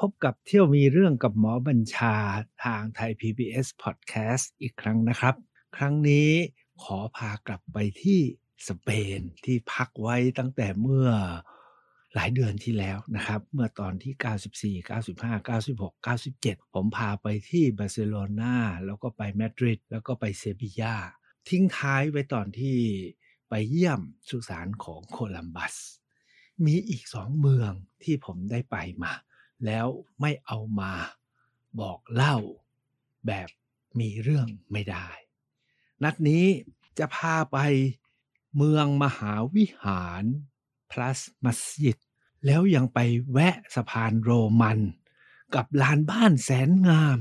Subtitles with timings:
[0.00, 2.16] พบกับเที่ยวมีเรื่องกับหมอบัญชา
[2.64, 5.34] ทางไทย PBS Podcast อีกครั้งนะครับ
[5.76, 6.30] ครั้งนี้
[6.82, 8.20] ขอพากลับไปที่
[8.68, 8.88] สเป
[9.18, 11.08] นที่พักไว้ตั้งแต่เมื่อ
[12.14, 18.54] หลายเดือนที่แล้วนะครับ เมื่อตอนที่ 94 95 96 97 ผมพาไปที่บาร์เซโลนา
[18.86, 20.94] แล้วก็ไปมาดริดแล้วก็ไปเซบียา
[21.48, 22.76] ทิ้งท้ายไว้ตอนที่
[23.48, 25.74] ไปเยี่ยมสุสานของโคลัมบัส
[26.64, 27.72] มีอีกสองเมือง
[28.02, 29.12] ที่ผมได้ไปมา
[29.66, 29.86] แล้ว
[30.20, 30.92] ไม่เอามา
[31.80, 32.36] บอกเล่า
[33.26, 33.48] แบบ
[33.98, 35.08] มีเรื่องไม่ได้
[36.02, 36.44] นัดนี้
[36.98, 37.58] จะพาไป
[38.56, 40.24] เมืองมหาวิหาร
[40.90, 41.98] plus มัสยิด
[42.46, 42.98] แล้วยังไป
[43.32, 44.30] แวะสะพานโร
[44.60, 44.78] มัน
[45.54, 47.18] กับลานบ้านแสนงาม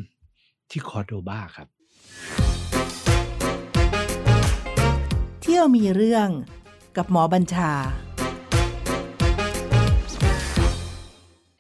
[0.70, 1.68] ที่คอร์โดบาครับ
[5.42, 6.30] เที่ยวมีเรื่อง
[6.98, 7.72] กับหมอบัญชา ถ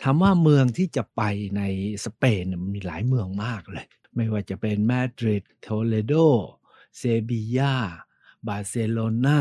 [0.10, 1.22] ามว่าเมืองที่จะไป
[1.58, 1.62] ใน
[2.06, 3.86] สเปนมันมีหลายเมืองมากเลย
[4.16, 6.14] ไม่ว่าจะเป็นมาดริดโทเลโด
[6.98, 7.76] เซบียา
[8.48, 9.40] บาร์เซโลนา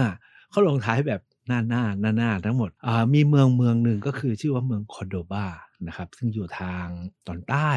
[0.50, 2.70] เขาลงท้ายแบบหน้าหน้าหน้าหน้าทั้งหมด
[3.14, 5.46] มีเมืองเมืองหนึ่งก็คือชื่อว่าเมืองคอร์โดบา
[5.86, 6.86] นะครับซึ่งอยู่ทาง
[7.26, 7.70] ตอนใต้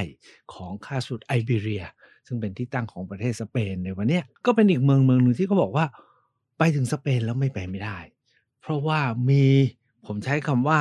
[0.53, 1.85] ของคาบสมุทรไอบีเรีย
[2.27, 5.85] ซึ่งเป็นที่ตั้งของประเทศสเปนในวันนี้ก็เป็นอีกเมืองเมืองหนึ่งที่เขาบอกว่า
[6.57, 7.97] ไปถึงสเปนแล้วไม่ไปไม่ได้
[8.61, 9.43] เพราะว่ามี
[10.05, 10.79] ผมใช้คำว่า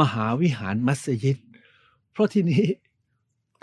[0.00, 1.36] มหาวิหารมัสยิด
[2.16, 2.64] เพราะที่นี้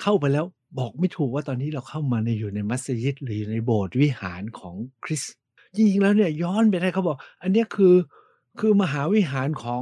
[0.02, 0.46] เข้าไปแล้ว
[0.80, 5.36] บอกไม่ถูกว่าตอนนี้เราเข้ามาในอยู่ในมัสยิดหรืออยู่ในโบสถ์วิหารของคริสต์
[5.76, 7.96] จริงๆแล้วเนี่ยย้อนไปได้เขาบอก อันนี้คือ
[8.60, 9.82] คือมหาวิหารของ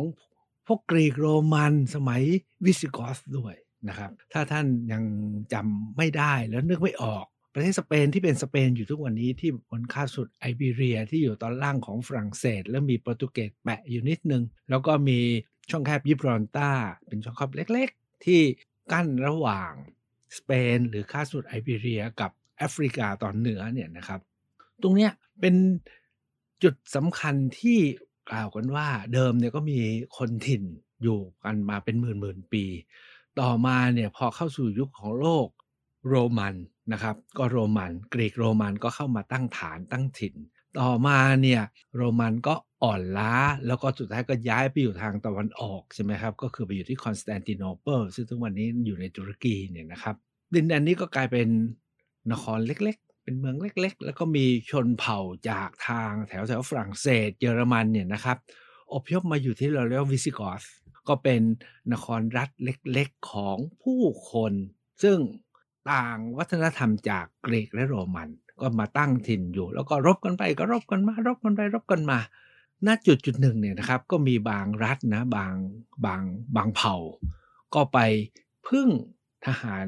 [0.68, 2.22] พวกกรีกโรมันสมัย
[2.66, 3.56] วิสิกอสด้วย
[3.88, 5.04] นะครับ ถ้าท่านยัง
[5.54, 15.20] จำไม่ได้แล้วนึกไม่ออก ประเทศสเปนที่เป็นสเปนอยู่ทุกวันนี้ที่บนค่าสุดไอเบีเรียที่อยู่ตอนล่างของฝรั่งเศส แล้วมีโปรตุเกสแปะอยู่นิดนึง แล้วก็มี
[15.70, 16.72] ช่องแคบยิบรอนตา
[17.08, 17.90] เป็นช่องแคบเล็ก
[18.26, 18.42] ที่
[18.92, 19.72] กั้นระหว่าง
[20.38, 24.20] สเปน หรือค่าสุดไอเบีเรียกับแอฟริกาตอนเหนือเนี่ยนะครับ
[24.82, 25.56] ตรงเนี้ยเป็น
[26.64, 27.80] จุดสำคัญที่
[28.30, 29.80] กล่าวกันว่าเดิมเนี่ยก็มี
[30.18, 30.64] คนถิ่น
[31.04, 32.66] อยู่กันมาเป็นหมื่นหมื่นปี
[33.40, 35.48] ต่อมาเนี่ยพอเข้าสู่ยุคของโลก
[36.10, 36.56] โรมัน
[36.94, 40.36] นะครับ ก็โรมัน กรีกโรมันก็เข้ามาตั้งฐานตั้งถิ่น
[40.80, 41.62] ต่อมาเนี่ย
[41.96, 43.34] โรมันก็อ่อนล้า
[43.68, 50.16] แล้วก็สุดท้ายก็ย้ายไปอยู่ทางตะวันออกใช่ไหมครับ ก็คือไปอยู่ที่คอนสแตนติโนเปิลซึ่งทุกวันนี้อยู่ในตุรกีเนี่ยนะครับ
[50.54, 51.48] ดินแดนนี้ก็กลายเป็น
[52.32, 58.38] นครเล็กๆ เป็นเมืองเล็กๆ แล้วก็มีชนเผ่าจากทางแถวแถวฝรั่งเศสเยอรมันเนี่ยนะครับ
[58.94, 60.64] อพยพมาอยู่ที่เราเรียกวิสิกอส
[61.08, 61.42] ก็เป็น
[61.94, 64.02] นครรัฐเล็กๆของผู้
[64.32, 64.54] คน
[65.04, 65.18] ซึ่ง
[65.92, 68.30] ต่างวัฒนธรรมจากกรีกและโรมัน
[68.62, 72.20] ก็มาตั้งถิ่นอยู่ แล้วก็รบกันไปก็รบกันมารบกันไปรบกันมา
[72.88, 75.54] ณจุดจุดหนึ่งเนี่ยนะครับก็มีบางรัฐนะบาง
[76.06, 76.22] บาง
[76.56, 76.96] บางเผ่า
[77.76, 78.00] ก็ไป
[78.68, 78.90] พึ่ง
[79.46, 79.88] ทหาร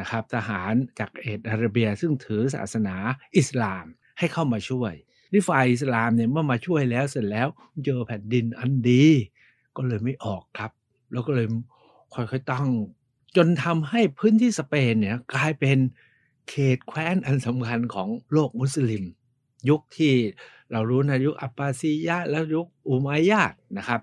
[0.00, 2.96] นะครับทหารจากเอตอาระเบียซึ่งถือศาสนา
[3.36, 3.84] อิสลาม
[4.18, 4.92] ให้เข้ามาช่วย
[5.32, 7.48] นี่ฝ่ายอิสลามเนี่ยเมื่อมาช่วยแล้วเสร็จแล้ว
[7.84, 9.04] เจอแผ่นดินอันดี
[9.76, 10.70] ก็เลยไม่ออกครับ
[11.12, 11.46] แล้วก็เลย
[12.14, 12.68] ค่อยๆตั้ง
[13.36, 15.78] จนทำให้พื้นที่สเปนเนี่ยกลายเป็น
[16.48, 19.04] เขตแคว้นอันสำคัญของโลกมุสลิม
[19.68, 20.14] ยุคที่
[20.70, 23.42] เรารู้นะยุคอับบาซียะแล้วยุคอุมัยยะ
[23.78, 24.00] นะครับ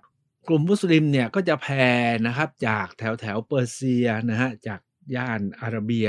[0.47, 1.85] กลุ่มมุสลิมเนี่ยก็จะแผ่
[2.27, 4.79] นะครับจากแถวแถวเปอร์เซียนะฮะจาก
[5.15, 6.07] ย่านอาระเบีย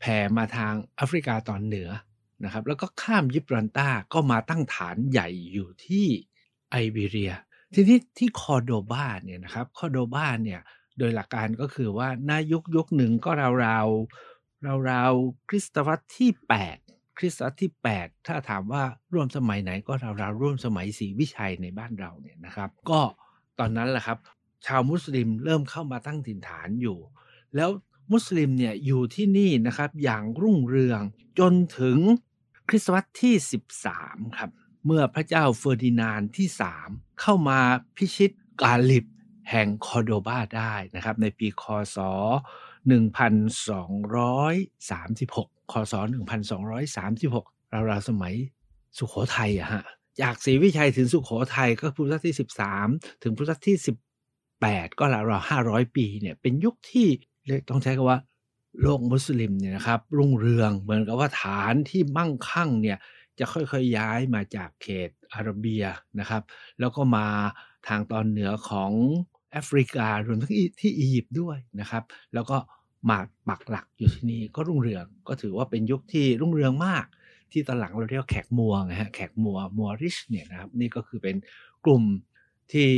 [0.00, 1.88] แผ่มาทางแอฟริกาตอนเหนือ
[2.44, 6.06] นะครับแล้วก็ข้ามยิบรัลตาก็มาตั้งฐานใหญ่อยู่ที่
[6.70, 7.32] ไอเบเรีย
[7.74, 10.60] ทีนี้ที่คอโดบาเนี่ยนะครับคอโดบาเนี่ย
[10.98, 13.86] โดยหลักการก็คือว่าณยุคยุคหนึ่งก็ราวราว
[14.66, 16.30] ราวราวๆคริสตวรรษที่
[16.74, 18.82] 8 คริสตวรรษที่ 8 ถ้าถามว่า
[19.12, 23.00] ร่วมสมัยไหนก็ราวราวๆร่วมสมัยศรีวิชัยในบ้านเราเนี่ยนะครับ ก็
[23.58, 24.18] ตอนนั้นแหละครับ
[24.66, 26.98] ชาวมุสลิมเริ่มเข้ามาตั้งถิ่นฐานอยู่
[27.56, 27.70] แล้ว
[28.12, 31.00] มุสลิมเนี่ยอยู่ที่นี่นะครับอย่างรุ่งเรือง
[31.38, 31.98] จนถึง
[32.68, 33.34] คริสตวรรษที่
[33.86, 34.50] 13 ครับ
[34.86, 36.48] เมื่อพระเจ้าเฟอร์ดินานด์ที่
[36.84, 37.58] 3 เข้ามา
[37.96, 38.30] พิชิต
[38.62, 39.06] กาลิบ
[39.50, 41.64] แห่งคอโดบาได้นะครับในปีค
[41.94, 41.98] ศ
[42.90, 45.94] 1236คศ
[47.04, 48.34] 1236ราวๆสมัย
[48.98, 49.84] สุขโขทัยอะฮะ
[50.20, 52.34] จากศรีวิชัยถึงสุขโขทัยก็พุทธศตวรรษที่
[52.78, 53.76] 13 ถึงพุทธศตวรรษที่
[54.38, 57.06] 18 ก็ราวๆ500ปีเนี่ยเป็นยุคที่
[57.46, 58.18] เรียกต้องใช้คำว่า
[58.80, 62.98] โลกมุสลิมเนี่ยนะครับ รุ่งเรืองเหมือนกับว่าฐานที่มั่งคั่งเนี่ย
[63.38, 65.82] จะค่อยๆย้ายมาจากเขตอาระเบีย
[66.20, 66.42] นะครับ
[66.80, 67.26] แล้วก็มา
[67.88, 68.92] ทางตอนเหนือของ
[69.50, 72.04] แอฟริการวมทั้งที่อียิปต์ด้วยนะครับ
[72.34, 72.56] แล้วก็
[73.08, 73.18] มา
[73.48, 77.06] ปักหลักอยู่ที่นี่ก็รุ่งเรืองก็ถือว่าเป็นยุคที่รุ่งเรืองมาก
[77.52, 81.36] ที่ตอนหลังเราเรียกแขกมัวนะฮะแขกมัวมัวริชเนี่ยนะครับนี่ก็คือเป็น
[81.84, 82.02] กลุ่ม
[82.72, 82.90] ที่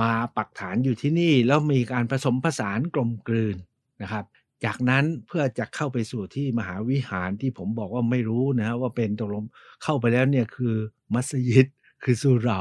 [0.00, 3.56] มาปักฐานอยู่ที่นี่แล้วมีการผสมผสานกลมกลืน
[4.02, 4.24] นะครับ
[4.64, 9.44] จากนั้นเพื่อจะเข้าไปสู่ที่มหาวิหารที่ผมบอกว่าไม่รู้นะว่าเป็นตกลง
[9.82, 10.74] เข้าไปแล้วเนี่ยคือ
[11.14, 11.66] มัสยิด
[12.02, 12.60] คือสุเหรา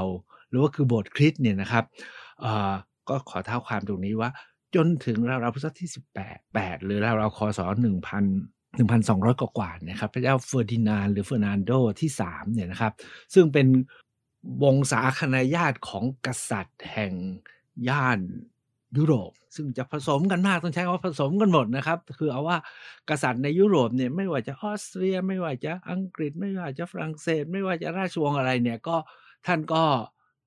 [0.49, 1.85] หรือว่าคือโบสถ์คริสต์เนี่ยนะครับ
[3.09, 4.29] ก็ขอเท้าความตรงนี้ว่า
[4.75, 5.89] จนถึงราวๆพุทธศตวรรษที่
[6.23, 7.67] 18 8 หรือราวๆคศ1,000
[8.81, 11.71] 1,200 กว่าๆนะครับพระเจ้าเฟอร์ดินานหรือเฟอร์นานโด
[12.01, 12.93] ที่3เนี่ยนะครับ
[13.33, 13.67] ซึ่งเป็น
[14.63, 17.13] วงศาคณาญาติของกษัตริย์แห่ง
[17.89, 18.19] ย่าน
[18.97, 22.57] ยุโรป ซึ่งจะผสมกันมากต้องใช้คำว่าผสมกันหมดนะครับ คือเอาว่า
[23.09, 28.97] กษัตริย์ในยุโรปเนี่ยไม่ว่าจะออสเตรีย ไม่ว่าจะอังกฤษ ไม่ว่าจะฝรั่งเศส ไม่ว่าจะราชวงศ์อะไรเนี่ยก็
[29.45, 29.83] ท่านก็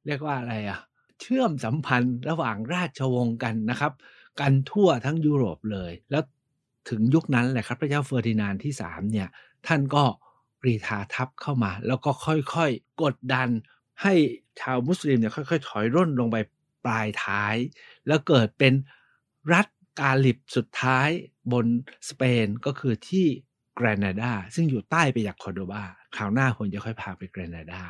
[0.07, 0.79] เรียกว่าอะไรอะ
[1.21, 3.93] เชื่อมสัมพันธ์ระหว่างราชวงศ์กันนะครับ
[4.41, 6.23] กันทั่วทั้งยุโรปเลย แล้ว
[6.89, 9.29] ถึงยุคนั้นแหละครับพระเจ้าเฟอร์ดินานที่3เนี่ย
[9.67, 10.05] ท่านก็
[10.63, 13.49] กรีธาทัพเข้ามา แล้วก็ค่อยๆกดดัน
[14.03, 14.15] ให้
[14.61, 16.37] ชาวมุสลิมเนี่ยค่อยๆ ถอยร่นลงไป
[16.85, 17.55] ปลายท้าย
[18.07, 18.75] แล้วเกิดเป็น
[19.53, 19.67] รัฐ
[20.01, 21.09] กาลิบสุดท้าย
[21.53, 21.67] บน
[22.09, 23.27] สเปนก็คือที่
[23.77, 25.85] แกรนาดาซึ่งอยู่ใต้ไปจากคอร์โดบา
[26.17, 27.83] คราวหน้าคนจะค่อยพาไปแกรนาดา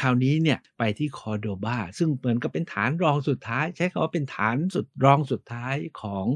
[0.00, 6.26] คราวนี้เนี่ยไปที่คอร์โดบาซึ่งเหมือนกับเป็นฐานรองสุดท้าย ใช้คำว่าเป็นฐานสุดรองสุดท้ายของ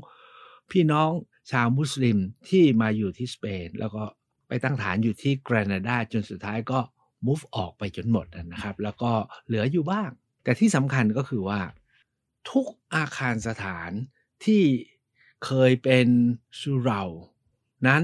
[0.71, 1.11] พี่น้อง
[1.51, 2.19] ชาวมุสลิม
[2.49, 4.05] ที่มาอยู่ที่สเปน แล้วก็
[4.49, 6.79] ไปตั้งฐานอยู่ที่แกรนาดาจนสุดท้ายก็
[7.27, 9.13] move ออกไปจนหมดนะครับ แล้วก็
[9.47, 10.11] เหลืออยู่บ้าง
[10.45, 11.61] แต่ที่สำคัญก็คือว่า
[12.51, 13.91] ทุกอาคารสถาน
[14.47, 14.65] ที่
[15.47, 16.09] เคยเป็น
[16.61, 17.03] สุเรา
[17.87, 18.03] นั้น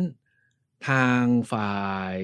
[0.89, 1.23] ทาง
[1.53, 1.85] ฝ่า
[2.17, 2.19] ย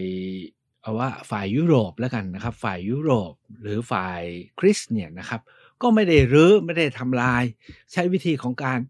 [0.83, 4.23] เอาว่าฝ่ายยุโรปแล้วกันนะครับ ฝ่ายยุโรปหรือฝ่าย
[4.59, 5.41] คริสเนี่ยนะครับ
[5.83, 7.43] ก็ไม่ได้รื้อไม่ได้ทำลาย
[7.93, 8.81] ใช้วิธีของการ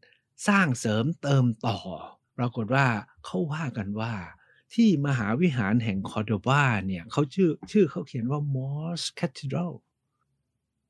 [0.49, 1.79] สร้างเสริมเติมต่อ
[2.39, 2.87] ปรากฏว่า
[3.25, 4.13] เขาว่ากันว่า
[4.75, 9.73] ที่มหาวิหารแห่งคอร์โดบาเนี่ยเขาชื่อชื่อเขาเขียนว่า Moss Cathedral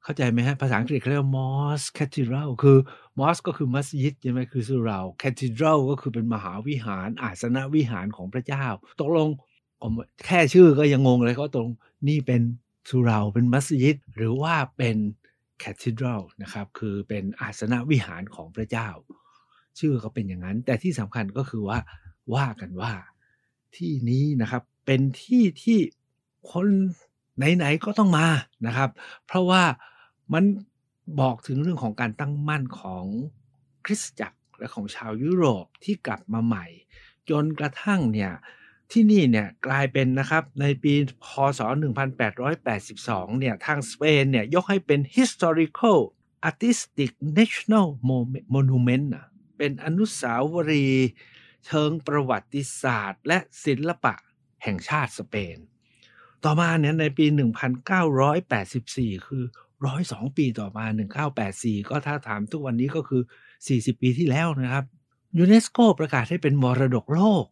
[0.03, 2.79] เข้าใจไหมฮะภาษาอังกฤษเขาเรียกว่า Moss Cathedral คือ
[3.19, 8.67] Moss ก็คือมัสยิดใช่ไหมคือสุรา Cathedral ก็คือเป็นมหาวิหารอาสนะวิหารของพระเจ้า
[9.01, 9.29] ตกลง
[10.27, 11.69] แค่ชื่อก็ยังงงเลยเขาตรง
[12.09, 12.43] นี่เป็น
[12.91, 14.97] สุราเป็นมัสยิด หรือว่าเป็น
[15.63, 18.89] Cathedral นะครับ คือเป็นอาสนะวิหารของพระเจ้า
[19.79, 21.79] ชื่อเขาเป็นอย่างนั้น แต่ที่สำคัญก็คือว่า
[22.35, 22.93] ว่ากันว่า
[23.77, 25.79] ที่นี้นะครับเป็นที่ที่
[26.53, 26.67] คน
[27.37, 28.29] ไหนๆก็ต้องมา
[28.67, 28.91] นะครับ
[29.27, 29.63] เพราะว่า
[30.33, 30.45] มัน
[31.21, 33.05] บอกถึงเรื่องของการตั้งมั่นของ
[33.85, 36.67] คริสตจักรและของชาวยุโรปที่กลับมาใหม่
[37.31, 38.33] จนกระทั่งเนี่ย
[38.93, 40.93] ที่นี่เนี่ยกลายเป็นนะครับในปี
[41.25, 41.27] พ
[41.59, 41.61] ศ
[42.31, 45.99] 1882 เนี่ยทางสเปนเนี่ยยกให้เป็น historical
[46.49, 47.87] artistic national
[48.55, 49.07] monument
[49.59, 51.09] เป็นอนุสาวรีย์
[51.67, 54.15] เชิงประวัติศาสตร์ และศิลปะ
[54.63, 55.57] แห่งชาติสเปน
[56.45, 57.27] ต่อมาเนี่ยในปี
[58.47, 59.45] 1984 คือ
[59.91, 60.87] 102 ปีต่อมา
[61.39, 63.23] 1984 ก็ถ้าถามทุกวันนี้ก็คือ
[63.61, 64.85] 40 ปีที่แล้วนะครับ
[65.39, 67.45] ยูเนสโกประกาศให้เป็นมรดกโลก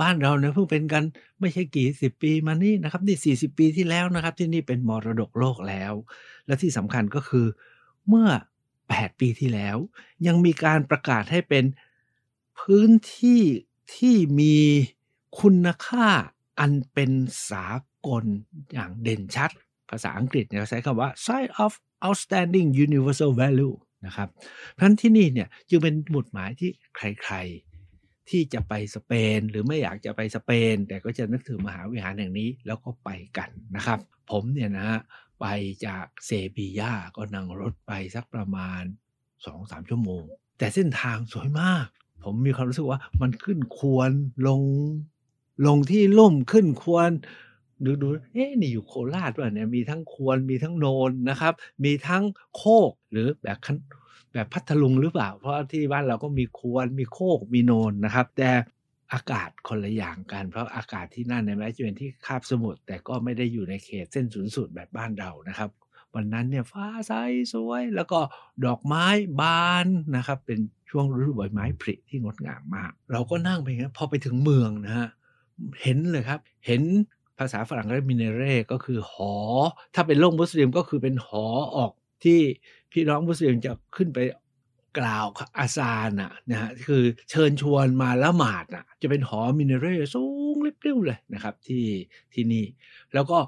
[0.00, 1.04] บ้านเราเนี่ยเพิ่งเป็นกัน
[1.40, 5.92] ไม่ใช่กี่สิบปีมานี่นะครับนี่40ปีที่แล้วนะครับ ที่นี่เป็นมรดกโลกแล้ว
[6.46, 7.46] และที่สำคัญก็คือ
[8.08, 8.28] เมื่อ
[8.78, 9.76] 8 ปีที่แล้ว
[10.26, 11.64] ยังมีการประกาศให้เป็น
[12.60, 13.42] พื้นที่
[13.96, 14.56] ที่มี
[15.40, 16.08] คุณค่า
[16.60, 17.12] อันเป็น
[17.50, 17.66] สา
[18.06, 18.24] กล
[18.72, 19.50] อย่างเด่นชัด
[19.90, 21.72] ภาษาอังกฤษเนี่ยใช้คำว่า site of
[22.04, 23.74] outstanding universal value
[24.06, 24.28] นะครับ
[24.70, 27.71] เพราะฉะนั้นที่นี่เนี่ยจึงเป็นหมุดหมายที่ใครๆ
[28.30, 33.98] ที่จะไปสเปน หรือไม่อยากจะไปสเปน แต่ก็จะนึกถึงมหาวิหารแห่งนี้แล้วก็ไปกันนะครับ
[34.30, 35.00] ผมเนี่ยนะฮะ
[35.40, 35.46] ไป
[35.86, 38.82] จากเซบียาก็นั่งรถไปสักประมาณ
[39.36, 40.24] 2-3 ชั่วโมง
[40.58, 41.86] แต่เส้นทางสวยมาก
[42.24, 44.10] ผมมีความรู้สึกว่ามันขึ้นควร
[44.48, 44.62] ลง
[45.66, 47.10] ลงที่ลุ่มขึ้นควร
[47.84, 51.54] ดูดูเอ๊ะนี่อยู่โคราชว่ะเนี่ยมีทั้งควรมีทั้งโนนนะครับ
[51.84, 52.24] มีทั้ง
[52.56, 53.58] โคกหรือแบบ
[54.32, 58.50] แบบพัทลุงหรือเปล่า เพราะที่บ้านเราก็มีควรมีโคกมีโนนนะครับ แต่
[59.12, 65.70] อากาศคนละอย่างกัน เพราะอากาศที่นั่นในแม้จะเป็นที่คาบสมุทรแต่ก็ไม่ได้อยู่ในเขตเส้นศูนย์สูตรแบบบ้านเรานะครับ
[66.14, 67.12] วันนั้นเนี่ยฟ้าใส
[67.52, 68.18] สวย แล้วก็
[68.66, 69.06] ดอกไม้
[69.40, 69.86] บาน
[70.16, 70.58] นะครับ เป็น
[70.90, 75.08] ช่วงฤดูใบไม้ผลิที่งดงามมาก เราก็นั่งไปงั้นพอไปถึงเมืองนะฮะ
[75.82, 76.82] เห็นเลยครับ เห็น
[77.38, 79.34] ภาษาฝรั่งเรียกมินเร่ก็คือหอ
[79.94, 81.44] ถ้าเป็นโลกมุสลิมก็คือเป็นหอ
[81.76, 81.92] ออก
[82.24, 82.40] ที่
[82.92, 84.18] พี่น้องมุสลิมจะขึ้นไป
[84.98, 85.26] กล่าว
[85.58, 91.84] อาซาน่ะนะฮะคือเชิญชวนมาละหมาดอะจะเป็นหอมินเร่สูงเรียวเลยนะครับ ที่
[92.34, 92.64] ที่นี่
[93.14, 93.38] แล้วก็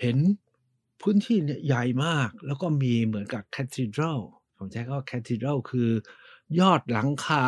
[0.00, 0.16] เห็น
[1.02, 4.20] พื้นที่เนี่ยใหญ่มาก แล้วก็มีเหมือนกับแคทดรัล
[4.56, 5.90] ผมใช้คำว่าแคทดรัลคือ
[6.60, 7.44] ยอดหลังคา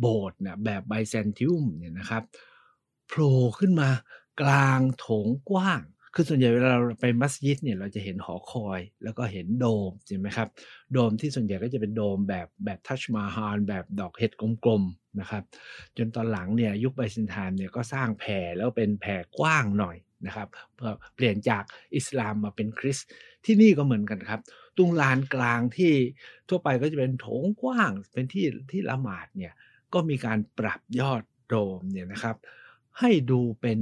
[0.00, 2.22] โบสถ์เนี่ยแบบไบแซนติอุมเนี่ยนะครับ
[3.08, 3.88] โผล่ขึ้นมา
[4.40, 5.80] กลางโถงกว้าง
[6.14, 10.48] คือส่วนใหญ่เวลาเราไปมัสยิดเนี่ยเราจะเห็นหอคอยแล้วก็เห็นโดมใช่ไหมครับ
[10.92, 14.32] โดมที่ส่วนใหญ่ก็จะเป็นโดมแบบแบบทัชมาฮาลแบบดอกเห็ด
[14.64, 15.42] กลมๆนะครับ
[15.96, 21.62] จนตอนหลังเนี่ยยุคไบแซนไทน์เนี่ยก็สร้างแผ่แล้วเป็นแผ่กว้างหน่อยนะครับเพื่อเปลี่ยนจาก
[21.96, 23.08] อิสลามมาเป็นคริสต์
[23.44, 24.40] ที่นี่ก็เหมือนกันครับ
[24.76, 25.92] ตรงลานกลางที่
[26.48, 29.54] ทั่วไปก็จะเป็นโถงกว้างเป็นที่ที่ละหมาดเนี่ย
[29.94, 32.36] ก็มีการปรับยอดโดมเนี่ยนะครับ
[32.98, 33.78] ให้ดูเป็น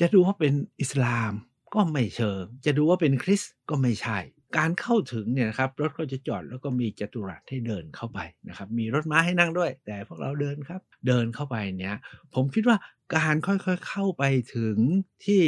[0.00, 1.32] จะดูว่าเป็นอิสลาม
[1.74, 4.18] ก็ไม่เชิง จะดูว่าเป็นคริสต์ก็ไม่ใช่
[4.58, 11.96] การเข้าถึงเนี่ยนะครับรถก็จะจอดแล้วก็มีจัตุรัสให้เดินเข้าไปนะครับมีรถม้าให้นั่งด้วย แต่พวกเราเดินครับ เดินเข้าไปเนี่ย
[12.34, 12.78] ผมคิดว่า
[13.16, 14.24] การค่อยๆเข้าไป
[14.54, 14.76] ถึง
[15.24, 15.42] ที่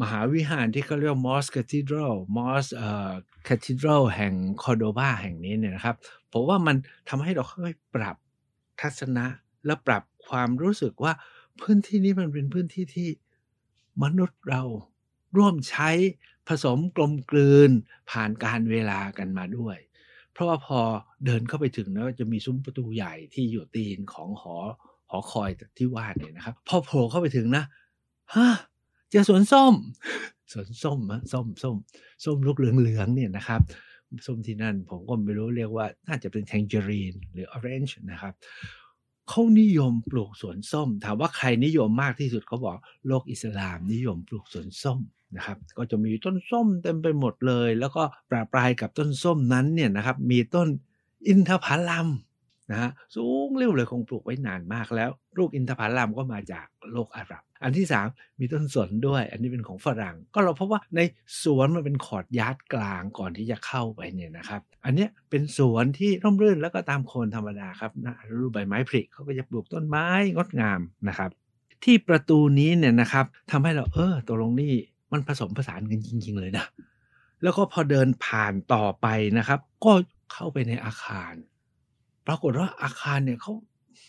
[0.00, 2.66] มหาวิหารที่เขาเรียกมอสคาทิดรัลมอส
[3.48, 5.96] คาทิดรัลแห่งคอโดบาแห่งนี้เนี่ยนะครับ
[6.32, 6.76] ผมว่ามัน
[7.08, 8.16] ทำให้เราค่อยๆปรับ
[8.80, 9.26] ทัศนะ
[9.66, 11.12] และปรับความรู้สึกว่า
[11.60, 13.08] พื้นที่นี้มันเป็นพื้นที่ที่
[14.02, 14.62] มนุษย์เรา
[15.36, 15.90] ร่วมใช้
[16.48, 17.70] ผสมกลมกลืน
[18.10, 19.76] ผ่านการเวลากันมาด้วย
[20.32, 20.78] เพราะว่าพอ
[21.24, 24.56] เดินเข้าไปถึงแล้วจะมีซุ้มประตูใหญ่ที่อยู่ตีนของหอ
[25.10, 27.64] หอคอยที่ว่าเนี่ยนะครับ พอโผล่เข้าไปถึงนะ
[28.34, 28.48] ฮะ
[29.10, 29.74] เจอสวนส้ม
[30.52, 31.76] สวนส้มอะส้มส้ม
[32.24, 33.60] ส้มลูกเหลืองๆเนี่ยนะครับ
[34.26, 38.34] ส้มที่นั่นผมก็ไม่รู้เรียกว่าน่าจะเป็นแทงเจอรีนหรือออเรนจ์นะครับ
[39.28, 42.76] เขานิยมปลูกสวนส้ม ถามว่าใครนิยมมากที่สุดเขาบอก
[43.06, 44.98] โลกอิสลามนิยมปลูกสวนส้ม
[45.36, 50.68] นะครับ ก็จะมีต้นส้มเต็มไปหมดเลย แล้วก็ปราปลายกับต้นส้มนั้นเนี่ยนะครับ มีต้น
[51.28, 52.08] อินทผลัม
[52.70, 61.00] นะฮะสูงเร็วเลยคงปลูกไว้นานมากแล้ว ลูกอินทผลัมก็มาจากโลกอาหรับ อันที่ 3 มีต้นสนด้วย อันนี้เป็นของฝรั่ง ก็เราพบว่าใน
[61.42, 71.30] สวนมันเป็นขอดยาร์ดกลางก่อนที่จะเข้าไปเนี่ยนะครับ อันนี้เป็นสวนที่ร่มรื่นแล้วก็ตามโคนธรรมดาครับนะรูปใบไม้ผลิเขาก็จะปลูกต้นไม้งดงามนะครับ
[71.84, 74.72] ที่ประตูนี้เนี่ยนะครับทำให้เราเออตกลงนี่
[75.12, 76.64] มันผสมผสานกันจริง ๆ เลยนะ
[77.42, 79.06] แล้วก็พอเดินผ่านต่อไป
[79.38, 79.92] นะครับ ก็
[80.32, 81.32] เข้าไปในอาคาร
[82.26, 83.52] ปรากฏว่าอาคารเนี่ยเขา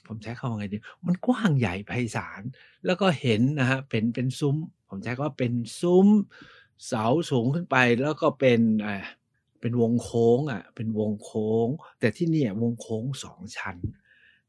[0.08, 2.42] ผมใช้คำว่าไงดีมันกว้างใหญ่ไพศาล
[2.86, 4.56] แล้วก็เห็นนะฮะเป็นเป็นซุ้ม
[4.90, 6.08] ผมใช้คำว่าเป็นซุ้ม
[6.88, 8.98] เสาสูงขึ้นไปแล้วก็เป็นอ่า
[9.62, 11.68] เป็นวงโค้งอะเป็นวงโค้ง
[12.00, 13.78] แต่ที่นี่วงโค้งสองชั้น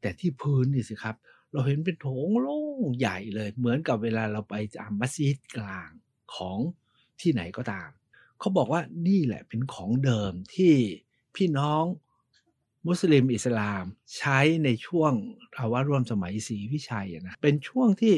[0.01, 1.15] แต่ที่พื้นนี่สิครับ
[1.51, 5.89] เราเห็นเป็นโถงโล่งใหญ่เลย เหมือนกับเวลาเราไปจามมัสยิดกลาง
[6.35, 6.57] ของ
[7.21, 7.89] ที่ไหนก็ตาม
[8.39, 10.73] เขาบอกว่านี่แหละเป็นของเดิมที่
[11.35, 11.83] พี่น้อง
[12.87, 13.83] มุสลิมอิสลาม
[14.17, 15.13] ใช้ในช่วง
[15.53, 18.13] เอาว่าร่วมสมัยศรีวิชัยนะเป็นช่วงที่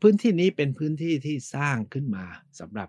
[0.00, 2.24] พื้นที่นี้เป็นพื้นที่ที่สร้างขึ้นมา
[2.60, 2.88] สำหรับ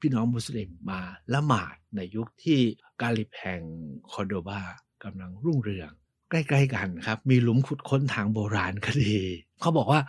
[0.00, 1.00] พี่น้องมุสลิมมา
[1.34, 2.60] ละหมาดในยุคที่
[3.00, 3.62] กาลิบแห่ง
[4.10, 4.62] คอโดบา
[5.04, 5.90] กำลังรุ่งเรือง
[6.30, 9.18] ใกล้ๆกันครับ มีหลุมขุดค้นทางโบราณก็ดี
[9.60, 10.00] เขาบอกว่า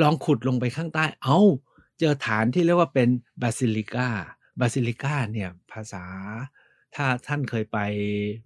[0.00, 1.40] ลองขุดลงไปข้างใต้ อ้าว
[1.98, 3.08] เจอฐานที่เรียกว่าเป็น
[3.42, 4.08] บาซิลิกา
[4.60, 6.04] บาซิลิกาเนี่ยภาษา
[6.96, 7.78] ถ้าท่านเคยไป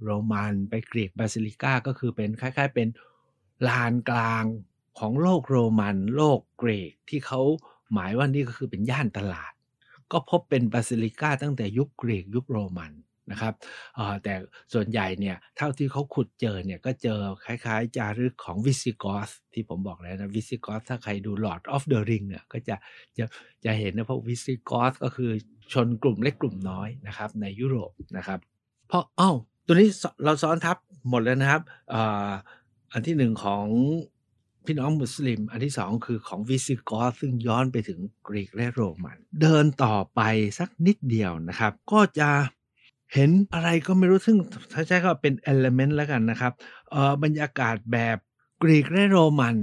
[0.04, 2.88] โรมันไปกรีกบาซิลิก้าก็คือเป็นคล้าย ๆ เป็น
[3.68, 4.44] ลานกลาง
[4.98, 7.40] ของโลกโรมันโลกกรีกที่เขา
[7.92, 9.52] หมายว่านี่ก็คือเป็นย่านตลาด
[10.12, 12.92] ก็พบเป็นบาซิลิก้าตั้งแต่ยุคกรีกยุคโรมัน
[13.30, 13.54] นะครับ
[14.24, 14.34] แต่
[14.72, 22.76] ส่วนใหญ่เนี่ยเท่าที่เขาขุดเจอเนี่ยก็เจอคล้ายๆ จารึกของวิซิกอทที่ผมบอกแล้วนะวิซิกอทถ้าใครดู Lord of the Ring เนี่ยก็จะ
[23.18, 23.24] จะ
[23.64, 25.30] จะเห็นนะพวกวิซิกอทก็คือ
[25.72, 28.38] ชนกลุ่มเล็กกลุ่มน้อยนะครับในยุโรปนะครับ
[28.88, 29.88] เพราะอ้าวตัวนี้
[30.24, 30.76] เราซ้อนทับ
[31.08, 31.62] หมดแล้วนะครับ
[32.92, 33.64] อันที่หนึ่งของ
[34.66, 40.20] พี่น้องมุสลิม อันที่สองคือของวิซิกอทซึ่งย้อนไปถึงกรีกและโรมัน เดินต่อไป
[40.58, 42.30] สักนิดเดียวนะครับ ก็จะ
[43.14, 44.38] เห็นอะไรก็ไม่รู้ซึ่ง
[44.72, 46.52] ถ้าใช้คำเป็นเอลเมนต์แล้วกันนะครับ
[46.90, 48.16] เออบรรยากาศแบบ
[48.62, 49.56] กรีกและโรมัน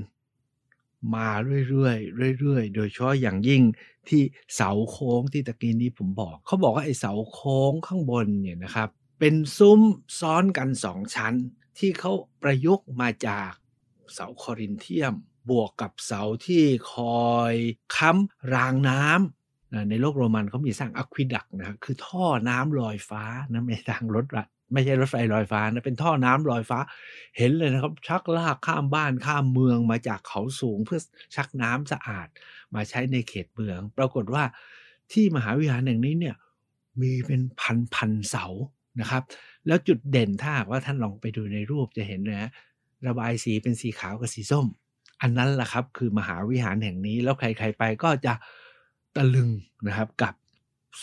[1.16, 1.30] มา
[1.70, 3.62] เรื่อยๆเรื่อยๆ โดยเฉพาะอย่างยิ่ง
[4.08, 4.22] ที่
[4.56, 8.90] เสาโค้งที่ตะกี้นี้ผมบอก เขาบอกว่าไอ้เสาโค้งข้างบนเนี่ยนะครับ
[9.20, 9.82] เป็นซุ้ม
[10.20, 11.34] ซ้อนกันสองชั้น
[11.78, 12.12] ที่เขา
[12.42, 13.52] ประยุกต์มาจาก
[14.14, 15.14] เสาคอรินเทียม
[15.50, 16.64] บวกกับเสาที่
[16.94, 17.54] คอย
[17.96, 19.37] ค้ำรางน้ำ
[19.90, 24.26] ในโลกโรมันเขามีสร้างอะควิดักนะคือท่อน้ำลอยฟ้านะไม่ทางรถ
[24.74, 26.80] ไม่ใช่รถไฟลอยฟ้านะเป็นท่อน้ำลอยฟ้า
[27.38, 31.00] เห็นเลยนะครับ ชักลากข้ามบ้านข้ามเมืองมาจากเขาสูงเพื่อ
[31.36, 32.28] ชักน้ำสะอาด
[32.76, 34.44] มาใช้ในเขตเมือง ปรากฏว่า
[35.12, 36.36] ที่มหาวิหารแห่งนี้เนี่ย
[37.02, 38.46] มีเป็นพันพันเสา
[39.00, 39.24] นะครับ
[39.68, 42.50] แล้วจุดเด่นถ้าว่าท่านลองไปดูในรูปจะเห็นนะฮะ
[43.08, 44.68] ระบายสีเป็นสีขาวกับสีส้ม
[45.22, 48.34] อันนั้นแหละครับ คือมหาวิหารแห่งนี้แล้วใครๆไปก็จะ
[49.18, 49.50] ตะลึง
[49.88, 50.34] นะครับกับ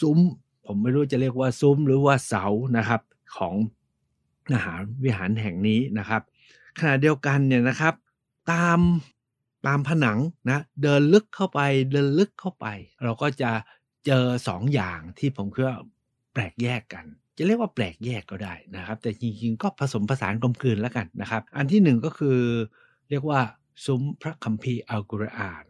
[0.00, 0.18] ซุ้ม
[0.66, 2.44] ผมไม่รู้จะเรียกว่าซุ้มหรือว่าเสา
[2.76, 3.00] นะครับ
[3.36, 3.54] ของ
[4.52, 6.22] มหาวิหารแห่งนี้นะครับ
[6.78, 7.94] ขณะเดียวกันเนี่ยนะครับ
[8.52, 8.80] ตาม
[9.66, 10.18] ตามผนัง
[10.50, 11.60] นะเดินลึกเข้าไป
[11.92, 12.66] เดินลึกเข้าไป
[13.04, 13.50] เราก็จะ
[14.06, 15.78] เจอสองอย่างที่ผมคิดว่า
[16.32, 17.04] แปลกแยกกัน
[17.36, 22.38] จะเรียกว่าแปลกแยกก็ได้นะครับ แต่จริงๆก็ผสมผสานกลมกลืนแล้วกันนะครับ อันที่หนึ่งก็คือ
[23.10, 23.40] เรียกว่า
[23.84, 25.64] ซุ้มพระคัมภีร์อัลกุรอาน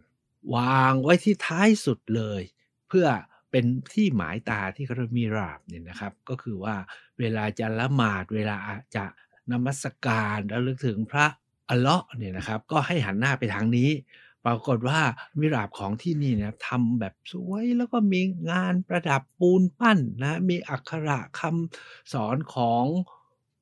[0.55, 2.43] วางไว้ที่ท้ายสุดเลย
[2.89, 3.07] เพื่อ
[3.51, 6.77] เป็นที่หมายตาที่เขาเรียกมิราบเนี่ยนะครับ ก็คือว่า
[7.19, 8.57] เวลาจะละหมาดเวลา
[8.97, 9.05] จะ
[9.51, 11.27] นมัสการระลึกถึงพระ
[11.69, 13.91] อัลเลาะห์เนี่ยนะครับ ก็ให้หันหน้าไปทางนี้
[14.45, 15.01] ปรากฏว่า
[15.39, 18.21] มิราบของที่นี่เนี่ยทำแบบสวยแล้วก็มี
[18.51, 22.85] งานประดับปูนปั้นนะมีอักขระคำสอนของ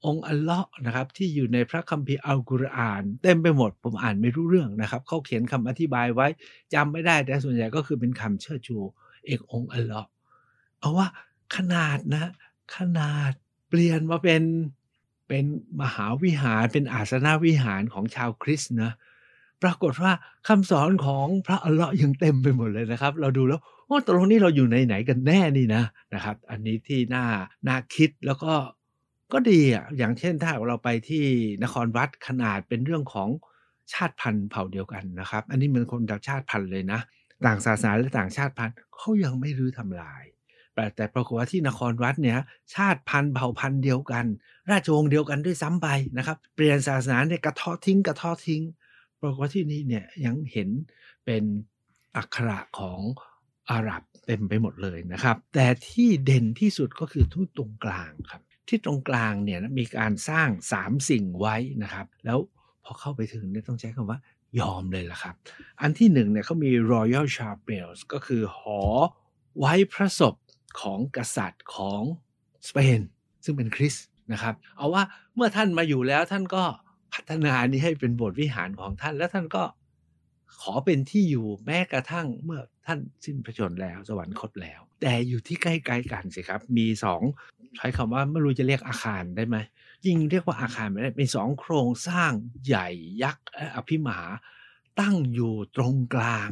[0.07, 6.27] องค์อัลเลาะห์นะครับที่อยู่ในพระคัมภีร์อัลกุรอานเต็มไปหมดผมอ่านไม่รู้เรื่องนะครับเขาเขียนคำอธิบายไว้
[6.75, 8.79] จำไม่ได้แต่ส่วนใหญ่ก็คือเป็นคำเชิดชู
[9.27, 10.11] เอกองค์อัลเลาะห์
[10.79, 11.09] เอาว่า
[11.57, 12.31] ขนาดนะ
[12.77, 13.33] ขนาด
[13.69, 14.43] เปลี่ยนมาเป็น
[15.29, 15.45] เป็น
[15.81, 18.93] มหาวิหารเป็นอาสนะวิหารของชาวคริสต์นะ
[19.63, 20.13] ปรากฏว่า
[20.49, 27.25] คำสอนของพระอัลเลาะห์ยังเต็มไปหมดเลยนะครับ เราดูแล้วโอ้ตรงนี้เราอยู่ในไหนกันแน่นี่นะนะครับ อันนี้ที่น่า
[27.69, 28.53] น่าคิดแล้วก็
[29.33, 31.25] ก็ดีอะอย่างเช่นถ้าเราไปที่
[31.63, 33.29] นครวัดขนาดเป็นเรื่องของ
[33.93, 37.01] ชาติพันธุ์เผ่าเดียวกันนะครับ อันนี้มันคนจากชาติพันธุ์เลยนะ
[37.47, 40.23] ต่างศาสนาและต่างชาติพันธุ์เขายังไม่รื้อทำลาย
[40.75, 42.39] แต่แต่ปรากฏว่าที่นครวัดเนี่ย
[42.75, 44.25] ชาติพันธุ์เผ่าพันธุ์เดียวกัน
[44.71, 48.63] ราชวงศ์เดียวกันด้วยซ้ำไปนะครับ เปลี่ยนศาสนาเนี่ยกระทาะทิ้งกระทาะทิ้ง
[49.21, 50.69] ปรากฏว่าที่นี่เนี่ยยังเห็น
[51.25, 51.45] เป็น
[52.17, 53.01] อักขระของ
[53.71, 62.39] อาหรับเต็มไปหมดเลยนะครับ แต่ที่เด่นที่สุดก็คือทุกตรงกลางครับ ที่ตรงกลางเนี่ยมีการสร้างสามสิ่งไว้นะครับ แล้ว
[62.85, 64.19] พอเข้าไปถึงเนี่ยต้องใช้คำว่า
[64.61, 65.35] ยอมเลยล่ะครับ
[65.81, 68.81] อันที่หนึ่งเนี่ยเขามี Royal Chapel ก็คือหอ
[69.59, 70.35] ไว้พระศพ
[70.81, 72.03] ของกษัตริย์ของ
[72.69, 73.01] สเปน
[73.45, 73.95] ซึ่งเป็นคริส
[74.33, 75.03] นะครับ เอาว่า
[75.35, 76.65] เมื่อท่านมาอยู่แล้วท่านก็
[77.15, 79.65] พัฒนานี้ให้เป็นโบสถ์วิหารของท่าน แล้วท่านก็
[80.63, 87.23] ขอเป็นที่อยู่แม้กระทั่งเมื่อท่านสิ้นพระชนม์แล้วสวรรคตแล้ว แต่อยู่ที่ใกล้ๆกันสิครับ มีสอง
[87.77, 89.57] ใช้คำว่าไม่รู้จะเรียกอาคารได้ไหม
[90.07, 92.33] ยิ่งเรียกว่าอาคารไม่ได้เป็นสองโครงสร้าง
[92.67, 92.89] ใหญ่
[93.23, 94.27] ยักษ์อภิมหา
[95.01, 96.49] ตั้งอยู่ตรงกลาง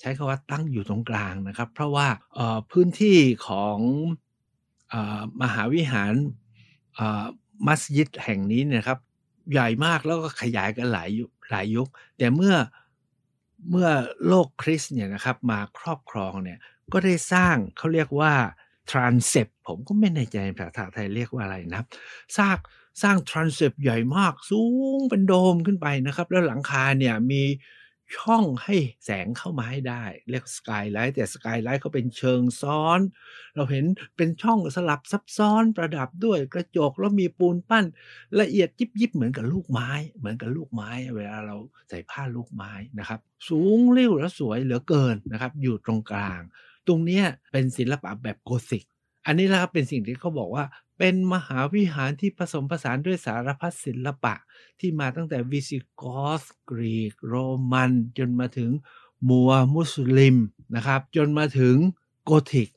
[0.00, 2.08] ใช้คำว่าตั้งอยู่ตรงกลางนะครับ เพราะว่า
[2.70, 3.78] พื้นที่ของ
[4.92, 4.94] อ
[5.42, 6.14] มหาวิหาร
[7.66, 8.98] มัสยิดแห่งนี้นะครับ
[9.52, 11.08] ใหญ่มากแล้วก็ขยายกันหลาย
[11.50, 11.88] หลายยุค
[12.18, 12.56] แต่เมื่อ
[13.70, 13.88] เมื่อ
[14.28, 16.58] โลกคริสเนี่ยนะครับมาครอบครองเนี่ย
[16.92, 18.34] ก็ได้สร้างเขาเรียกว่า
[18.90, 21.82] transept ผมก็ไม่แน่ใจภาษาไทยเรียกว่าอะไรนะ
[22.38, 22.56] สร้าง
[23.02, 24.62] สร้าง transept ใหญ่มากสู
[24.96, 27.42] งเป็นโดมขึ้นไปนะครับ แล้วหลังคาเนี่ยมี
[28.16, 33.00] ช่องให้แสงเข้ามาให้ได้ เรียกสกายไลท์แต่สกายไลท์เขาเป็นเชิงซ้อน
[33.54, 33.84] เราเห็น
[34.16, 37.84] เป็นช่องสลับซับซ้อนประดับด้วยกระจกแล้วมีปูนปั้น
[38.40, 41.56] ละเอียดยิบยิบเหมือนกับลูกไม้ เหมือนกับลูกไม้ เวลาเรา
[41.88, 46.40] ใส่ผ้าลูกไม้นะครับ สูงเรี่ยวและสวยเหลือเกินนะครับ อยู่ตรงกลาง
[46.86, 48.84] ตรงนี้เป็นศิลปะแบบโกธิก
[49.26, 50.64] อันนี้แหละครับเป็นสิ่งที่เขาบอกว่า
[50.98, 54.34] เป็นมหาวิหารที่ผสมผสานด้วยสารพัดศิลปะ
[54.80, 57.34] ที่มาตั้งแต่วิสิกอสกรีก โร
[57.72, 58.70] มัน จนมาถึง
[59.28, 60.36] มัวมุสลิม
[60.76, 61.76] นะครับ จนมาถึง
[62.24, 62.68] โกธิก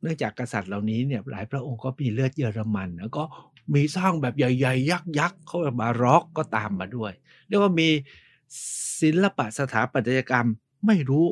[0.00, 3.24] เนื่องจากกษัตริย์เหล่านี้เนี่ยหลายพระองค์ก็มีเลือดเยอรมัน แล้วก็
[3.74, 7.12] มีสร้างแบบใหญ่ๆ ยักษ์ๆเขาแบบบาร็อกก็ตามมาด้วย
[7.48, 7.88] เรียกว่ามี
[9.00, 10.48] ศิลปะสถาปัตยกรรม
[10.86, 11.26] ไม่รู้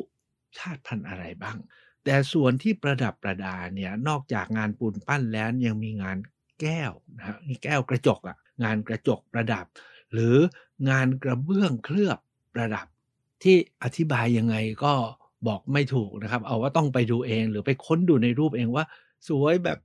[0.57, 1.57] ชาติพันธุ์อะไรบ้าง
[2.03, 6.17] แต่ส่วนที่ประดับประดาเนี่ยนอกจากงานปูนปั้นแล้วยังมีงาน
[6.61, 9.65] แก้วนะฮะแก้วกระจกอะงานกระจกประดับ
[10.13, 10.35] หรือ
[10.89, 12.19] งานกระเบื้องเคลือบ
[12.53, 12.87] ประดับ
[13.43, 14.93] ที่อธิบายยังไงก็
[15.47, 18.85] บอกไม่ถูกนะครับ เอาว่าต้องไปดูเองหรือไปค้นดูในรูปเองว่า
[19.27, 19.79] สวยแบบ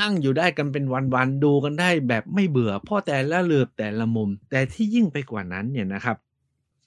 [0.00, 6.16] นั่งอยู่ได้กันเป็นวันๆดูกันได้แบบไม่เบื่อเพราะแต่ละเลือบแต่ละมุม แต่ที่ยิ่งไปกว่านั้นเนี่ยนะครับ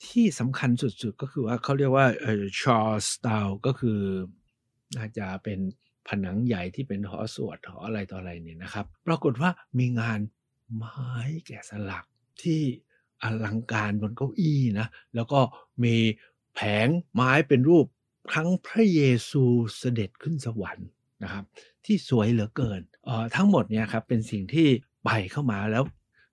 [0.08, 3.99] ที่สำคัญสุดๆก็คือว่าเขาเรียกว่าเออชอสตาลก็คือ
[4.95, 5.60] น่าจจะเป็น
[6.08, 10.19] ผนังใหญ่ที่เป็นหอสวดหออะไรต่ออะไรเนี่ยนะครับ ปรากฏว่ามีงาน
[10.76, 11.02] ไม้
[11.45, 12.06] แกะสลัก
[12.43, 12.62] ที่
[13.23, 15.39] อลังการบนเก้าอี้นะ แล้วก็
[15.84, 15.95] มี
[16.56, 17.86] แผงไม้เป็นรูป
[18.32, 19.43] ครั้งพระเยซู
[19.78, 20.88] เสด็จขึ้นสวรรค์
[21.23, 21.43] นะครับ
[21.86, 24.67] ที่สวยเหลือเกินออทั้งหมดเนี่ยครับเป็นสิ่งที่
[25.06, 25.84] ไปเข้ามาแล้ว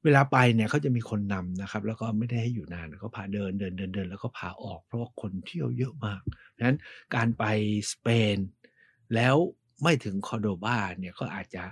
[0.05, 6.21] เวลาไปเนี่ยเขาจะมีคนนำนะครับ แล้วก็ไม่ได้ให้อยู่นานเขาพาเดินเดินเดินเดินแล้วก็พาออก เพราะว่าคนเที่ยวเยอะมาก
[6.57, 6.79] ฉะนั้น
[7.14, 7.45] การไป
[7.93, 8.37] สเปน
[9.14, 9.37] แล้ว
[9.83, 11.64] ไม่ถึงคอโดบาเนี่ยก็อาจจะ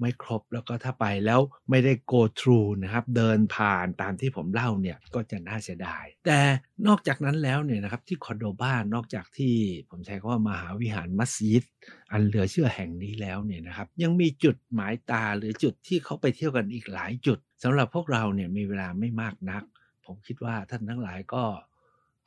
[0.00, 6.40] ไม่ครบแล้วก็ถ้าไปแล้วไม่ได้ go through นะครับเดินผ่านตามที่ผมเล่าเนี่ยก็จะน่าเสียดาย แต่
[6.86, 9.54] นอกจากนั้นแล้วเนี่ยนะครับที่คอร์โดบ้านอกจากที่
[9.90, 11.64] ผมใช้คำว่ามหาวิหารมัสยิด
[12.12, 19.62] อันเหลือเชื่อแห่งนี้แล้วเนี่ยนะครับยังมีจุดหมายตาหรือจุดที่เขาไปเที่ยวกันอีกหลายจุดสำหรับพวกเราเนี่ยมีเวลาไม่มากนัก
[20.06, 21.44] ผมคิดว่าท่านทั้งหลายก็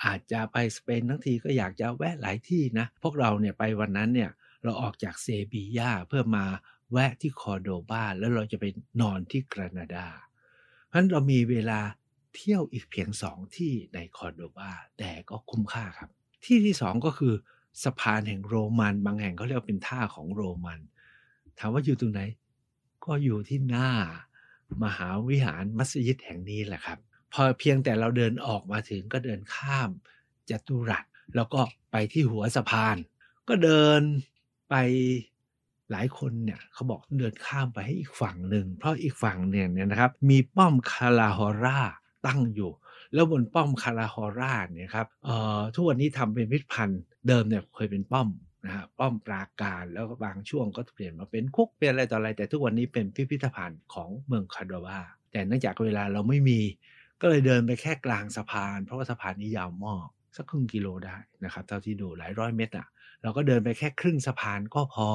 [0.05, 4.31] อาจจะไปสเปนทั้งทีก็อยากจะแวะหลายที่นะ พวกเราเนี่ยไปวันนั้นเนี่ย
[4.63, 6.45] เราออกจากเซบียาเพื่อมา
[6.91, 8.65] แวะที่คอร์โดบาแล้วเราจะไป
[9.01, 10.07] นอนที่กรานาดา
[10.85, 11.79] เพราะฉะนั้นเรามีเวลา
[12.35, 16.09] เที่ยวอีกเพียงสองที่ในคอร์โดบาแต่ก็คุ้มค่าครับ
[16.45, 17.33] ที่ที่สองก็คือ
[17.83, 20.79] สะพานแห่งโรมัน บางแห่งเขาเรียกว่าเป็นท่าของโรมัน
[21.59, 22.21] ถามว่าอยู่ตรงไหน
[23.05, 23.89] ก็อยู่ที่หน้า
[24.83, 26.99] มหาวิหารมัสยิดแห่งนี้แหละครับ
[27.33, 29.89] พอเพียงแต่เราเดินออกมาถึงก็เดินข้าม
[30.49, 32.97] จัตุรัสแล้วก็ไปที่หัวสะพาน
[33.47, 34.01] ก็เดิน
[34.69, 34.75] ไป
[35.91, 41.79] หลายคนเนี่ยเขาบอกเดินข้ามไปให้อีกฝั่งหนึ่ง เพราะอีกฝั่งเนี่ยนะครับมีป้อมคาราฮอร่า
[42.27, 42.71] ตั้งอยู่
[43.13, 48.27] แล้วบนป้อมคาราฮอร่าเนี่ยครับเอ่อทุกวันนี้ทำเป็นพิพิธภัณฑ์เดิมเนี่ยเคยเป็นป้อม
[48.65, 54.99] นะฮะป้อมปราการแล้วก็บางช่วงก็เปลี่ยนมาเป็นคุกเป็นอะไรต่ออะไรแต่ทุกวันนี้เป็นพิพิธภัณฑ์ของเมืองคาโดวา
[55.31, 56.59] แต่เนื่องจากเวลาเราไม่มี
[57.21, 62.87] ก็เลยเดินไปแค่กลางสะพาน เพราะว่าสะพานนี้ยาวมากสักครึ่งกิโลได้นะครับเท่าที่ดูหลายร้อยเมตรอะ
[63.21, 65.09] เราก็เดินไปแค่ครึ่งสะพานก็พอ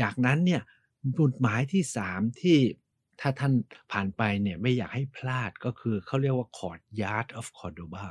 [0.00, 0.62] จากนั้นเนี่ย
[1.18, 2.58] จุดหมายที่ 3 ที่
[3.20, 3.52] ถ้าท่าน
[3.92, 8.06] ผ่านไปเนี่ยไม่อยากให้พลาดก็คือเขาเรียกว่า Courtyard of Cordoba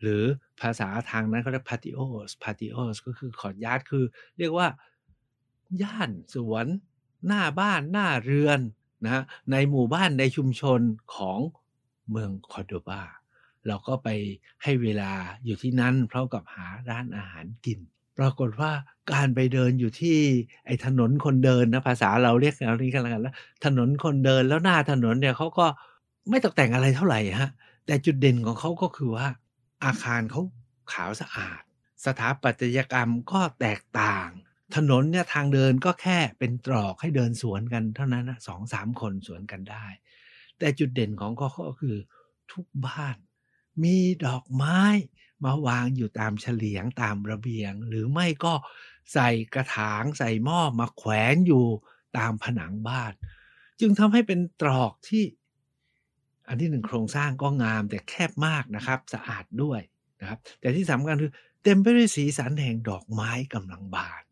[0.00, 0.22] หรือ
[0.60, 4.04] ภาษาทางนั้นเขาเรียก patios patios ก็คือ Courtyard คือ
[4.38, 4.68] เรียกว่า
[5.82, 6.66] ย่านสวน
[7.26, 8.60] หน้าบ้านหน้าเรือน
[9.04, 10.80] นะในหมู่บ้านในชุมชน
[11.16, 11.38] ของ
[12.10, 13.02] เมืองคอร์โดบา
[13.66, 14.08] เราก็ไป
[14.62, 15.12] ให้เวลา
[15.44, 17.80] อยู่ที่นั่นเพราะกับหาร้านอาหารกิน
[18.18, 18.70] ปรากฏว่า
[19.12, 20.18] การไปเดินอยู่ที่
[20.66, 25.66] ไอ้ถนนคนเดินนะภาษาเราเรียกเอานี้กันแล้วกันแล้วถนนคนเดินแล้วหน้าถนนเนี่ยเขาก็
[26.30, 27.50] ไม่ตกแต่งอะไรเท่าไหร่ฮะ
[27.86, 29.26] แต่จุดเด่นของเขาก็คือว่า
[29.84, 30.42] อาคารเขา
[30.92, 31.62] ขาวสะอาด
[32.06, 34.28] สถาปัตยกรรมก็แตกต่าง
[34.76, 39.86] ถนนเนี่ยทางเดินก็แค่เป็นตรอกให้เดินสวนกันเท่านั้นนะสองสามคนสวนกันได้
[40.58, 41.96] แต่จุดเด่นของเขาก็คือ
[42.52, 43.16] ทุกบ้าน
[43.82, 44.80] มีดอกไม้
[45.44, 48.54] มาวางอยู่ตามเฉลียงตามระเบียง หรือไม่ก็
[49.12, 51.66] ใส่กระถางใส่หม้อมาแขวนอยู่
[52.18, 53.12] ตามผนังบ้าน
[53.80, 55.24] จึงทำให้เป็นตรอกที่
[56.48, 59.80] อันที่หนึ่งโครงสร้างก็งามแต่แคบมากนะครับ สะอาดด้วย
[60.20, 64.22] นะครับ แต่ที่สำคัญคือเต็มไปด้วยสีสันแห่งดอกไม้กำลังบาน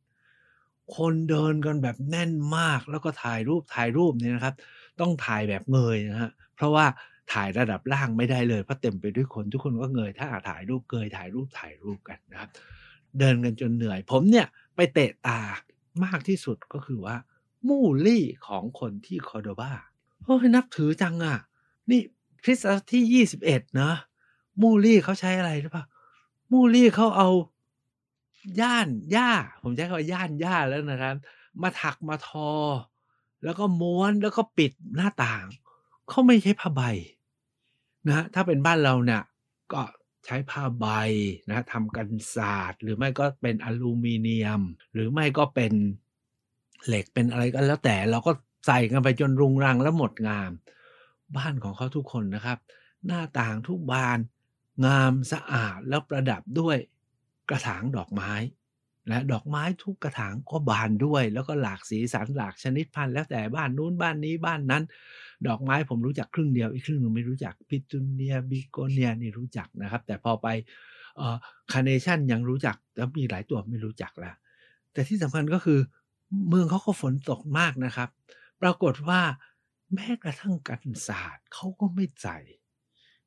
[0.96, 4.54] คนเดินกันแบบแน่นมากแล้วก็ถ่ายรูปถ่ายรูปเนี่ยนะครับ
[5.00, 6.86] ต้องถ่ายแบบเงยนะฮะเพราะว่า
[7.32, 12.50] ถ่ายระดับล่างไม่ได้เลยเพราะเต็มไปด้วยคน ทุกคนก็เงยถ้าถ่ายรูปเกยถ่ายรูปถ่ายรูปกันนะครับ
[13.18, 15.40] เดินกันจนเหนื่อย ผมเนี่ยไปเตะตา
[16.04, 17.16] มากที่สุดก็คือว่า
[17.68, 19.72] มูลี่ของคนที่คอร์โดบา
[20.24, 21.38] โอ้ยนับถือจังอะ
[21.90, 22.00] นี่
[22.44, 23.94] คริสต์ที่ยี่สิบเอ็ดเนะ
[24.62, 25.84] มูลี่เขาใช้อะไรหรือเปล่า
[26.52, 27.28] มูลี่เขาเอา
[28.60, 29.30] ย่านหญ้า
[29.62, 31.14] ผมใช้คำว่าย่านหญ้าแล้วนะครับ
[31.62, 32.50] มาถักมาทอ
[33.44, 35.44] แล้วก็ม้วนแล้วก็ปิดหน้าต่าง
[36.08, 36.82] เขาไม่ใช้ผ้าใบ
[38.06, 39.22] นะฮะถ้าเป็นบ้านเราเนี่ย
[39.72, 39.82] ก็
[40.24, 40.86] ใช้ผ้าใบ
[41.48, 44.60] นะทำกันศาสตร์ หรือไม่ก็เป็นอลูมิเนียม
[44.94, 45.72] หรือไม่ก็เป็น
[46.86, 48.32] เหล็กเป็นอะไรก็แล้วแต่เราก็
[48.66, 50.50] ใส่กันไปจนรุงรังแล้วหมดงาม
[51.36, 52.58] บ้านของเขาทุกคนนะครับ
[53.06, 54.18] หน้าต่างทุกบาน
[54.86, 56.76] งามสะอาดแล้วประดับด้วย
[57.50, 58.32] กระถางดอกไม้
[59.08, 64.82] และดอกไม้ทุกกระถางก็บานด้วย แล้วก็หลากสีสันหลากชนิดพันธุ์แล้วแต่บ้านนู้นบ้านนี้บ้านนั้น
[65.46, 70.46] ดอกไม้ผมรู้จักครึ่งเดียวอีกครึ่งหนึงไม่รู้จักพิจูเนียบิโกเนียนี่รู้จักนะครับ แต่พอไป
[71.72, 74.34] คาร์เนชันยังรู้จักแล้วมีหลายตัวไม่รู้จักแล้ว
[74.92, 75.80] แต่ที่สำคัญก็คือ
[76.48, 78.08] เมืองเขาก็ฝนตกมากนะครับ
[78.62, 79.20] ปรากฏว่า
[79.94, 82.38] แม้กระทั่งกันศาสตร์เขาก็ไม่ใส่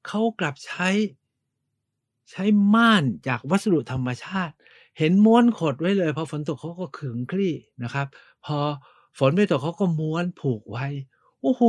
[0.08, 0.89] เขากลับใช้
[2.32, 4.56] ใช้ม่านจากวัสดุธรรมชาติ
[5.00, 8.08] เห็นม้วนขดไว้เลยพอฝนตกเขาก็ขึงคลี่นะครับ
[8.46, 8.58] พอ
[9.20, 10.88] ฝนไม่ตกเขาก็ม้วนผูกไว้
[11.42, 11.62] โอ้โห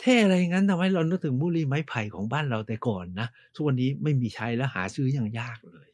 [0.00, 5.88] เท่อะไรงั้นทำให้เรานึกถึงบุรี่ไม้ไผ่ของบ้านเราแต่ก่อนนะทุกวันนี้ไม่มีใช้แล้วหาซื้ออย่างยากเลย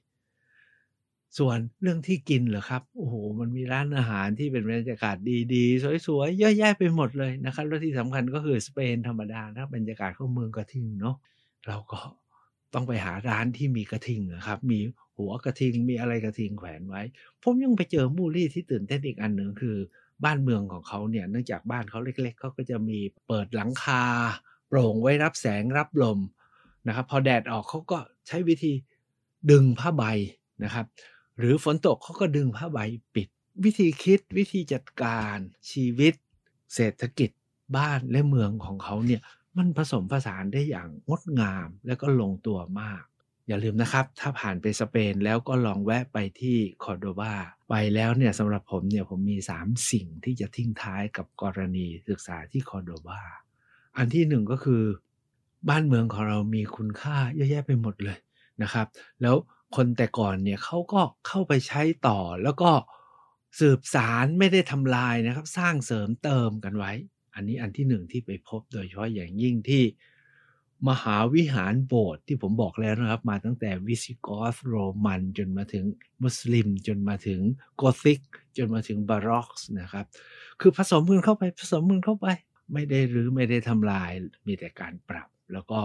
[1.38, 5.16] ส่วนเรื่องที่กินเหรอครับโอ้โหมันมีร้านอาหารที่เป็นบรรยากาศ
[5.54, 11.16] ดีๆ สวยๆเยอะแยะไปหมดเลยนะครับแล้วที่สำคัญก็คือสเปนธรรมดานะบรรยากาศของเมืองกระทิงเนาะ
[11.66, 11.98] เราก็
[12.74, 14.78] ต้องไปหาร้านที่มีกระทิงนะครับ มี
[15.18, 17.02] หัวกระทิงมีอะไรกระทิงแขวนไว้
[17.42, 19.76] ผมยังไปเจอมูลี่ที่ตื่นเต้นอีกอันหนึ่งคือ
[20.24, 22.98] บ้านเมืองของเขาเนี่ยเนื่องจากบ้านเขาเล็กๆเขาก็จะมี
[23.28, 24.04] เปิดหลังคา
[24.68, 26.18] โปร่งไว้รับแสงรับลม
[26.86, 28.72] นะครับพอแดดออกเขาก็ใช้วิธี
[29.50, 30.04] ดึงผ้าใบ
[30.64, 30.86] นะครับ
[31.38, 32.78] หรือฝนตกเขาก็ดึงผ้าใบ
[33.14, 33.28] ปิด
[33.64, 35.36] วิธีคิดวิธีจัดการ
[35.70, 36.14] ชีวิต
[36.74, 37.30] เศรษฐกิจ
[37.76, 39.22] บ้านและเมืองของเขาเนี่ย
[39.56, 43.04] มันผสมผสานได้อย่างงดงามและก็ลงตัวมาก
[43.48, 47.34] อย่าลืมนะครับ ถ้าผ่านไปสเปนแล้วก็ลองแวะไปที่คอร์โดบา
[47.68, 53.20] ไปแล้วเนี่ยสำหรับผมเนี่ยผมมี 3 สิ่งที่จะทิ้งท้ายกับกรณีศึกษาที่คอร์โดบา
[53.96, 54.82] อันที่หนึ่งก็คือ
[55.68, 58.18] บ้านเมืองของเรามีคุณค่าเยอะแยะไปหมดเลย
[58.62, 58.86] นะครับ
[59.22, 59.36] แล้ว
[59.76, 62.70] คนแต่ก่อนเนี่ยเขาก็เข้าไปใช้ต่อแล้วก็
[63.60, 66.92] สืบสารไม่ได้ทำลายนะครับ สร้างเสริมเติมกันไว้
[67.34, 69.82] อันนี้อันที่หนึ่งที่ไปพบโดยเฉพาะอย่างยิ่งที่
[70.88, 75.84] มหาวิหารโบสถ์ที่ผมบอกแล้วนะครับ มาตั้งแต่วิสิกอสโรมัน จนมาถึง
[76.22, 77.40] มุสลิม จนมาถึง
[77.76, 78.20] โกธิก
[78.56, 79.48] จนมาถึงบาร็อก
[79.80, 80.06] นะครับ
[80.60, 82.26] คือผสมกันเข้าไปผสมกันเข้าไป
[82.72, 84.10] ไม่ได้หรือไม่ได้ทำลาย
[84.46, 85.80] มีแต่การปรับ แล้วก็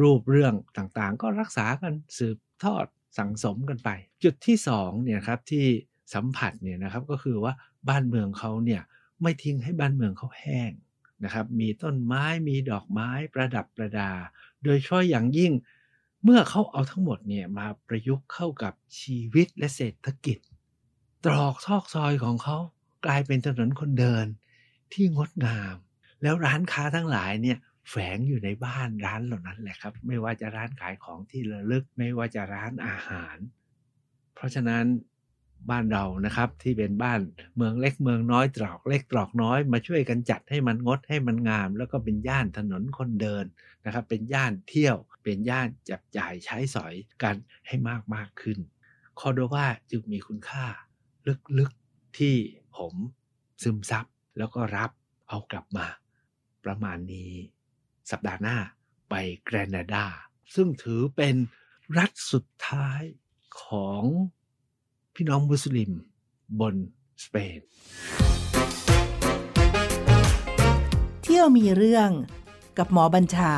[0.00, 2.86] รูปเรื่องต่างๆ ก็รักษากันสืบทอด
[3.18, 3.90] สังสมกันไป
[4.24, 5.64] จุดที่สองเนี่ยครับที่
[6.14, 7.52] สัมผัสเนี่ยนะครับก็คือว่า
[7.88, 8.82] บ้านเมืองเขาเนี่ย
[9.22, 10.70] ไม่ทิ้งให้บ้านเมืองเขาแห้ง
[11.24, 14.10] นะครับมีต้นไม้มีดอกไม้ประดับประดา
[14.64, 15.52] โดยเฉพาะอย่างยิ่ง
[16.24, 20.38] เมื่อเขาเอาทั้งหมดเนี่ยมาประยุกต์เข้ากับชีวิตและเศรษฐกิจ
[21.24, 22.56] ตรอกซอกซอยของเขา
[23.06, 24.26] กลายเป็นถนนคนเดิน
[24.92, 25.76] ที่งดงาม
[26.22, 27.58] แล้วร้านค้าทั้งหลายเนี่ย
[27.90, 33.36] แฝงอยู่ในบ้านร้านเหล่านั้นแหละครับ ไม่ว่าจะร้านขายของที่ระลึก ไม่ว่าจะร้านอาหาร
[34.34, 34.84] เพราะฉะนั้น
[35.70, 37.20] บ้านเรานะครับ ที่เป็นบ้าน
[37.56, 43.44] เมืองเล็กเมืองน้อยตรอกเล็กตรอกน้อยมาช่วยกันจัดให้มันงดให้มันงาม แล้วก็เป็นย่านถนนคนเดิน
[43.84, 48.58] นะครับ เป็นย่านเที่ยว เป็นย่านจับจ่ายใช้สอยกันให้มากมากขึ้น
[49.18, 50.66] คอโดวาจึงมีคุณค่า
[51.58, 52.34] ลึกๆที่
[52.76, 52.94] ผม
[53.62, 54.04] ซึมซับ
[54.38, 54.90] แล้วก็รับ
[55.28, 55.86] เอากลับมา
[56.64, 57.32] ประมาณนี้
[58.10, 58.58] สัปดาห์หน้า
[59.10, 60.06] ไปแกรนาดา
[60.54, 61.36] ซึ่งถือเป็น
[61.98, 63.02] รัฐสุดท้าย
[63.64, 64.02] ของ
[65.14, 65.90] พี่น้องมุสลิม
[66.60, 66.74] บน
[67.24, 67.60] สเปน
[71.22, 72.10] เที่ยวมีเรื่อง
[72.78, 73.52] กับหมอบัญชา